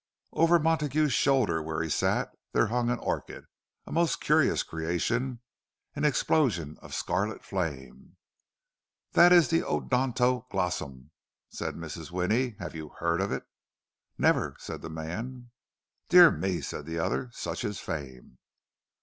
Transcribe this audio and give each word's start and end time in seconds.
Over 0.33 0.57
Montague's 0.57 1.13
shoulder 1.13 1.61
where 1.61 1.83
he 1.83 1.89
sat, 1.91 2.31
there 2.53 2.65
hung 2.73 2.89
an 2.89 2.97
orchid, 2.97 3.45
a 3.85 3.91
most 3.91 4.19
curious 4.19 4.63
creation, 4.63 5.41
an 5.95 6.05
explosion 6.05 6.79
of 6.81 6.95
scarlet 6.95 7.43
flame. 7.43 8.17
"That 9.11 9.31
is 9.31 9.49
the 9.49 9.61
odonto 9.61 10.47
glossum," 10.49 11.11
said 11.51 11.75
Mrs. 11.75 12.09
Winnie. 12.09 12.55
"Have 12.57 12.73
you 12.73 12.89
heard 12.97 13.21
of 13.21 13.31
it?" 13.31 13.43
"Never," 14.17 14.55
said 14.57 14.81
the 14.81 14.89
man. 14.89 15.51
"Dear 16.09 16.31
me," 16.31 16.61
said 16.61 16.87
the 16.87 16.97
other. 16.97 17.29
"Such 17.31 17.63
is 17.63 17.79
fame!" 17.79 18.39